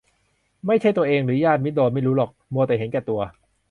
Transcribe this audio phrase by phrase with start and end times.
[0.65, 3.21] ไม่ใช่ตัวเองหรือญาติมิตรโดนไม่รู้หรอก มัวแต่เห็นแก่ตัว